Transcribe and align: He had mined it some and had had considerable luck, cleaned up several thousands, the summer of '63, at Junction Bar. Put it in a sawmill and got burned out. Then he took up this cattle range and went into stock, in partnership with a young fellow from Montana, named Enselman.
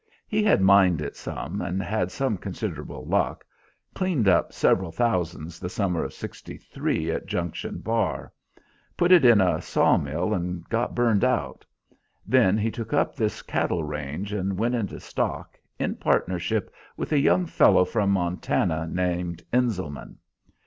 He 0.27 0.41
had 0.41 0.61
mined 0.63 0.99
it 0.99 1.15
some 1.15 1.61
and 1.61 1.79
had 1.83 2.11
had 2.11 2.41
considerable 2.41 3.05
luck, 3.05 3.45
cleaned 3.93 4.27
up 4.27 4.51
several 4.51 4.91
thousands, 4.91 5.59
the 5.59 5.69
summer 5.69 6.03
of 6.03 6.11
'63, 6.11 7.11
at 7.11 7.27
Junction 7.27 7.77
Bar. 7.77 8.33
Put 8.97 9.11
it 9.11 9.23
in 9.23 9.39
a 9.39 9.61
sawmill 9.61 10.33
and 10.33 10.67
got 10.69 10.95
burned 10.95 11.23
out. 11.23 11.67
Then 12.25 12.57
he 12.57 12.71
took 12.71 12.93
up 12.93 13.15
this 13.15 13.43
cattle 13.43 13.83
range 13.83 14.33
and 14.33 14.57
went 14.57 14.73
into 14.73 14.99
stock, 14.99 15.59
in 15.77 15.93
partnership 15.97 16.73
with 16.97 17.11
a 17.11 17.19
young 17.19 17.45
fellow 17.45 17.85
from 17.85 18.09
Montana, 18.09 18.87
named 18.91 19.43
Enselman. 19.53 20.17